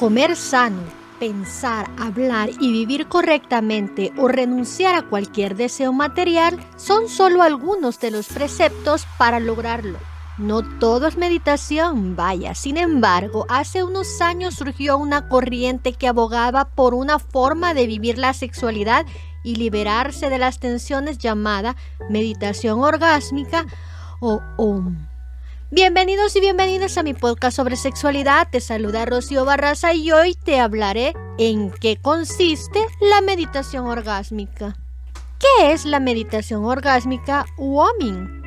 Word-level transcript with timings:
Comer 0.00 0.34
sano, 0.34 0.80
pensar, 1.18 1.90
hablar 1.98 2.48
y 2.58 2.72
vivir 2.72 3.06
correctamente 3.06 4.14
o 4.16 4.28
renunciar 4.28 4.94
a 4.94 5.02
cualquier 5.02 5.56
deseo 5.56 5.92
material 5.92 6.58
son 6.78 7.06
solo 7.06 7.42
algunos 7.42 8.00
de 8.00 8.10
los 8.10 8.28
preceptos 8.28 9.06
para 9.18 9.40
lograrlo. 9.40 9.98
No 10.38 10.62
todo 10.78 11.06
es 11.06 11.18
meditación, 11.18 12.16
vaya. 12.16 12.54
Sin 12.54 12.78
embargo, 12.78 13.44
hace 13.50 13.84
unos 13.84 14.22
años 14.22 14.54
surgió 14.54 14.96
una 14.96 15.28
corriente 15.28 15.92
que 15.92 16.08
abogaba 16.08 16.70
por 16.70 16.94
una 16.94 17.18
forma 17.18 17.74
de 17.74 17.86
vivir 17.86 18.16
la 18.16 18.32
sexualidad 18.32 19.04
y 19.44 19.56
liberarse 19.56 20.30
de 20.30 20.38
las 20.38 20.60
tensiones 20.60 21.18
llamada 21.18 21.76
meditación 22.08 22.80
orgásmica 22.80 23.66
o 24.20 24.40
OM. 24.56 25.09
Bienvenidos 25.72 26.34
y 26.34 26.40
bienvenidas 26.40 26.98
a 26.98 27.04
mi 27.04 27.14
podcast 27.14 27.56
sobre 27.56 27.76
sexualidad. 27.76 28.48
Te 28.50 28.60
saluda 28.60 29.04
Rocío 29.04 29.44
Barraza 29.44 29.94
y 29.94 30.10
hoy 30.10 30.34
te 30.34 30.58
hablaré 30.58 31.14
en 31.38 31.70
qué 31.70 31.96
consiste 31.96 32.80
la 33.00 33.20
meditación 33.20 33.86
orgásmica. 33.86 34.76
¿Qué 35.38 35.70
es 35.70 35.84
la 35.84 36.00
meditación 36.00 36.64
orgásmica 36.64 37.46
OMING? 37.56 38.39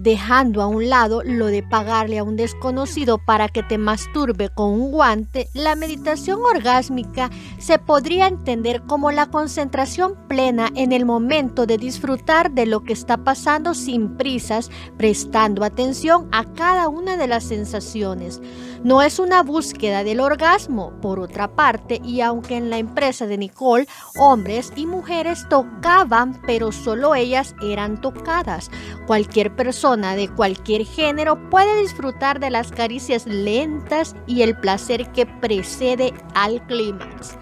Dejando 0.00 0.62
a 0.62 0.66
un 0.66 0.88
lado 0.88 1.22
lo 1.22 1.46
de 1.46 1.62
pagarle 1.62 2.18
a 2.18 2.24
un 2.24 2.34
desconocido 2.34 3.18
para 3.18 3.48
que 3.48 3.62
te 3.62 3.76
masturbe 3.76 4.48
con 4.48 4.70
un 4.70 4.90
guante, 4.90 5.48
la 5.52 5.76
meditación 5.76 6.40
orgásmica 6.42 7.30
se 7.58 7.78
podría 7.78 8.26
entender 8.26 8.82
como 8.86 9.10
la 9.10 9.26
concentración 9.26 10.14
plena 10.26 10.70
en 10.74 10.92
el 10.92 11.04
momento 11.04 11.66
de 11.66 11.76
disfrutar 11.76 12.50
de 12.50 12.64
lo 12.64 12.82
que 12.82 12.94
está 12.94 13.18
pasando 13.18 13.74
sin 13.74 14.16
prisas, 14.16 14.70
prestando 14.96 15.64
atención 15.64 16.28
a 16.32 16.44
cada 16.54 16.88
una 16.88 17.18
de 17.18 17.26
las 17.26 17.44
sensaciones. 17.44 18.40
No 18.82 19.02
es 19.02 19.18
una 19.18 19.42
búsqueda 19.42 20.04
del 20.04 20.20
orgasmo, 20.20 20.98
por 21.02 21.20
otra 21.20 21.54
parte, 21.54 22.00
y 22.02 22.22
aunque 22.22 22.56
en 22.56 22.70
la 22.70 22.78
empresa 22.78 23.26
de 23.26 23.36
Nicole 23.36 23.86
hombres 24.16 24.72
y 24.74 24.86
mujeres 24.86 25.46
tocaban, 25.50 26.40
pero 26.46 26.72
solo 26.72 27.14
ellas 27.14 27.54
eran 27.62 28.00
tocadas. 28.00 28.70
Cualquier 29.06 29.54
persona 29.54 30.16
de 30.16 30.30
cualquier 30.30 30.86
género 30.86 31.50
puede 31.50 31.82
disfrutar 31.82 32.40
de 32.40 32.48
las 32.48 32.72
caricias 32.72 33.26
lentas 33.26 34.16
y 34.26 34.40
el 34.40 34.56
placer 34.56 35.12
que 35.12 35.26
precede 35.26 36.14
al 36.34 36.66
clímax. 36.66 37.36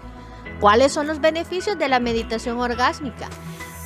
¿Cuáles 0.59 0.91
son 0.91 1.07
los 1.07 1.21
beneficios 1.21 1.79
de 1.79 1.87
la 1.87 2.01
meditación 2.01 2.59
orgásmica? 2.59 3.29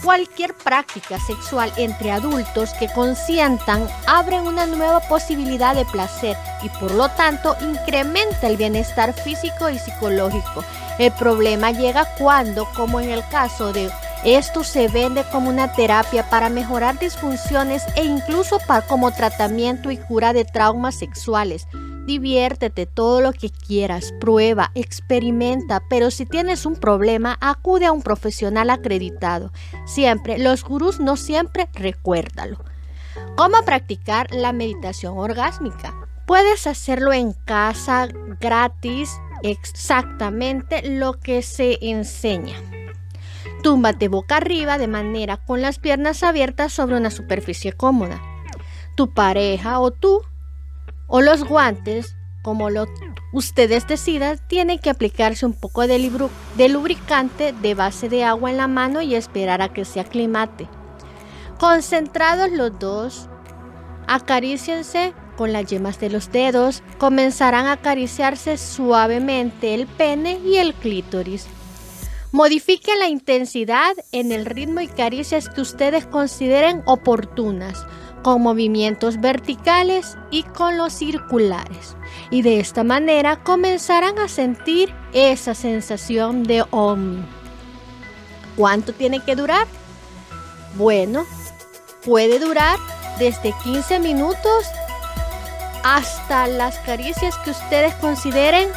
Cualquier 0.03 0.53
práctica 0.53 1.17
sexual 1.17 1.71
entre 1.77 2.11
adultos 2.11 2.73
que 2.73 2.91
consientan 2.91 3.87
abre 4.05 4.41
una 4.41 4.65
nueva 4.65 4.99
posibilidad 4.99 5.73
de 5.73 5.85
placer 5.85 6.35
y 6.61 6.67
por 6.67 6.91
lo 6.91 7.07
tanto 7.09 7.55
incrementa 7.61 8.47
el 8.47 8.57
bienestar 8.57 9.13
físico 9.13 9.69
y 9.69 9.79
psicológico. 9.79 10.65
El 10.99 11.13
problema 11.13 11.71
llega 11.71 12.05
cuando, 12.17 12.67
como 12.75 12.99
en 12.99 13.11
el 13.11 13.25
caso 13.29 13.71
de 13.71 13.89
esto 14.25 14.65
se 14.65 14.89
vende 14.89 15.23
como 15.31 15.49
una 15.49 15.71
terapia 15.71 16.29
para 16.29 16.49
mejorar 16.49 16.99
disfunciones 16.99 17.83
e 17.95 18.03
incluso 18.03 18.59
para, 18.59 18.85
como 18.85 19.11
tratamiento 19.11 19.89
y 19.89 19.97
cura 19.97 20.33
de 20.33 20.43
traumas 20.43 20.95
sexuales. 20.95 21.65
Diviértete 22.05 22.85
todo 22.85 23.21
lo 23.21 23.31
que 23.31 23.49
quieras, 23.49 24.13
prueba, 24.19 24.71
experimenta, 24.75 25.81
pero 25.89 26.11
si 26.11 26.25
tienes 26.25 26.65
un 26.65 26.75
problema, 26.75 27.37
acude 27.39 27.85
a 27.85 27.93
un 27.93 28.01
profesional 28.01 28.69
acreditado. 28.69 29.53
Siempre, 29.85 30.37
los 30.37 30.65
gurús 30.65 30.99
no 30.99 31.15
siempre, 31.15 31.69
recuérdalo. 31.73 32.57
¿Cómo 33.37 33.63
practicar 33.63 34.33
la 34.33 34.51
meditación 34.51 35.17
orgásmica? 35.17 35.95
Puedes 36.27 36.67
hacerlo 36.67 37.13
en 37.13 37.31
casa 37.31 38.09
gratis, 38.41 39.17
exactamente 39.41 40.81
lo 40.89 41.19
que 41.19 41.41
se 41.41 41.77
enseña. 41.81 42.55
Túmbate 43.61 44.09
boca 44.09 44.37
arriba 44.37 44.77
de 44.77 44.87
manera 44.87 45.37
con 45.37 45.61
las 45.61 45.79
piernas 45.79 46.21
abiertas 46.21 46.73
sobre 46.73 46.97
una 46.97 47.11
superficie 47.11 47.71
cómoda. 47.71 48.21
Tu 48.95 49.13
pareja 49.13 49.79
o 49.79 49.91
tú 49.91 50.21
o 51.15 51.21
los 51.21 51.43
guantes, 51.43 52.15
como 52.41 52.71
lo 52.71 52.87
ustedes 53.33 53.87
decidan, 53.87 54.39
tienen 54.47 54.79
que 54.79 54.89
aplicarse 54.89 55.45
un 55.45 55.53
poco 55.53 55.85
de, 55.85 55.99
lubricante 56.69 57.53
de 57.53 57.75
base 57.75 58.09
de 58.09 58.23
agua 58.23 58.49
en 58.49 58.57
la 58.57 58.67
mano 58.67 58.99
y 58.99 59.13
esperar 59.13 59.61
a 59.61 59.71
que 59.71 59.85
se 59.85 59.99
aclimate. 59.99 60.67
Concentrados 61.59 62.51
los 62.51 62.79
dos, 62.79 63.29
acaríciense 64.07 65.13
con 65.37 65.53
las 65.53 65.67
yemas 65.67 65.99
de 65.99 66.09
los 66.09 66.31
dedos, 66.31 66.81
comenzarán 66.97 67.67
a 67.67 67.73
acariciarse 67.73 68.57
suavemente 68.57 69.75
el 69.75 69.85
pene 69.85 70.39
y 70.43 70.57
el 70.57 70.73
clítoris. 70.73 71.45
Modifiquen 72.31 72.97
la 72.97 73.07
intensidad 73.07 73.93
en 74.11 74.31
el 74.31 74.47
ritmo 74.47 74.81
y 74.81 74.87
caricias 74.87 75.47
que 75.47 75.61
ustedes 75.61 76.07
consideren 76.07 76.81
oportunas, 76.87 77.85
con 78.23 78.41
movimientos 78.41 79.21
verticales 79.21 80.17
y 80.31 80.43
con 80.43 80.77
los 80.77 80.93
circulares. 80.93 81.95
Y 82.31 82.41
de 82.41 82.59
esta 82.59 82.83
manera 82.83 83.43
comenzarán 83.43 84.17
a 84.17 84.27
sentir 84.27 84.93
esa 85.13 85.53
sensación 85.53 86.43
de 86.43 86.63
OM. 86.71 87.23
¿Cuánto 88.55 88.93
tiene 88.93 89.19
que 89.19 89.35
durar? 89.35 89.67
Bueno, 90.75 91.25
puede 92.05 92.39
durar 92.39 92.79
desde 93.19 93.53
15 93.63 93.99
minutos 93.99 94.65
hasta 95.83 96.47
las 96.47 96.79
caricias 96.79 97.37
que 97.43 97.51
ustedes 97.51 97.93
consideren 97.95 98.69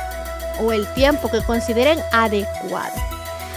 o 0.60 0.72
el 0.72 0.92
tiempo 0.94 1.30
que 1.30 1.42
consideren 1.42 1.98
adecuado. 2.12 3.15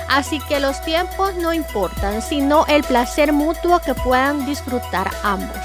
Así 0.10 0.40
que 0.40 0.60
los 0.60 0.82
tiempos 0.84 1.36
no 1.36 1.54
importan, 1.54 2.22
sino 2.22 2.66
el 2.68 2.84
placer 2.84 3.32
mutuo 3.32 3.80
que 3.80 3.94
puedan 3.94 4.46
disfrutar 4.46 5.10
ambos. 5.24 5.56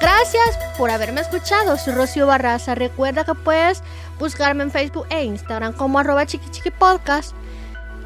Gracias 0.00 0.56
por 0.76 0.90
haberme 0.90 1.20
escuchado. 1.20 1.76
Soy 1.76 1.94
Rocío 1.94 2.26
Barraza. 2.28 2.76
Recuerda 2.76 3.24
que 3.24 3.34
puedes 3.34 3.82
buscarme 4.20 4.62
en 4.62 4.70
Facebook 4.70 5.06
e 5.10 5.24
Instagram 5.24 5.72
como 5.72 5.98
arroba 5.98 6.24
chiquichiquipodcast. 6.24 7.32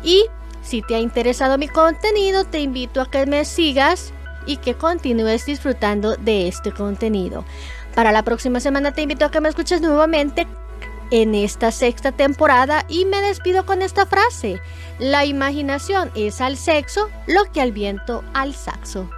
Y 0.03 0.25
si 0.62 0.81
te 0.81 0.95
ha 0.95 1.01
interesado 1.01 1.59
mi 1.59 1.69
contenido, 1.69 2.45
te 2.45 2.61
invito 2.61 3.03
a 3.03 3.11
que 3.11 3.27
me 3.27 3.45
sigas 3.45 4.15
y 4.47 4.57
que 4.57 4.75
continúes 4.75 5.45
disfrutando 5.45 6.17
de 6.17 6.49
este 6.49 6.73
contenido. 6.73 7.45
Para 7.95 8.11
la 8.11 8.23
próxima 8.23 8.59
semana 8.59 8.93
te 8.93 9.03
invito 9.03 9.27
a 9.27 9.31
que 9.31 9.41
me 9.41 9.51
escuches 9.51 9.83
nuevamente 9.83 10.47
en 11.12 11.34
esta 11.34 11.71
sexta 11.71 12.11
temporada 12.11 12.87
y 12.89 13.05
me 13.05 13.21
despido 13.21 13.67
con 13.67 13.83
esta 13.83 14.06
frase. 14.06 14.61
La 14.99 15.27
imaginación 15.27 16.11
es 16.17 16.41
al 16.41 16.56
sexo 16.56 17.11
lo 17.27 17.45
que 17.53 17.61
al 17.61 17.71
viento 17.71 18.25
al 18.33 18.55
saxo. 18.55 19.09